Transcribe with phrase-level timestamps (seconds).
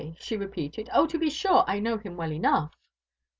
[0.17, 2.73] she repeated; "oh, to be sure, I know him well enough."